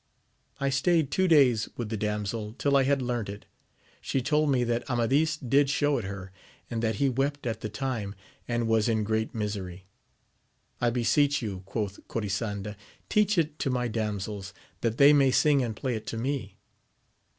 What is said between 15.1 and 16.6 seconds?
may sing and play it to me.